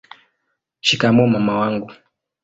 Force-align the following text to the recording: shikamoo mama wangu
shikamoo 0.81 1.27
mama 1.27 1.57
wangu 1.59 1.91